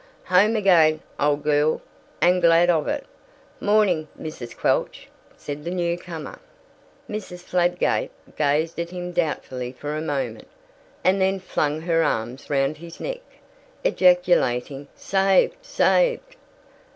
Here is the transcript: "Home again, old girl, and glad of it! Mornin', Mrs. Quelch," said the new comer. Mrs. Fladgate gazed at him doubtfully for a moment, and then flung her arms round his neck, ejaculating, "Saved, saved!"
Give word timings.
"Home 0.29 0.55
again, 0.55 1.01
old 1.19 1.43
girl, 1.43 1.79
and 2.23 2.41
glad 2.41 2.71
of 2.71 2.87
it! 2.87 3.05
Mornin', 3.59 4.07
Mrs. 4.19 4.57
Quelch," 4.57 5.09
said 5.37 5.63
the 5.63 5.69
new 5.69 5.95
comer. 5.95 6.39
Mrs. 7.07 7.41
Fladgate 7.43 8.09
gazed 8.35 8.79
at 8.79 8.89
him 8.89 9.11
doubtfully 9.11 9.71
for 9.73 9.95
a 9.95 10.01
moment, 10.01 10.47
and 11.03 11.21
then 11.21 11.39
flung 11.39 11.81
her 11.81 12.01
arms 12.01 12.49
round 12.49 12.77
his 12.77 12.99
neck, 12.99 13.21
ejaculating, 13.83 14.87
"Saved, 14.95 15.63
saved!" 15.63 16.35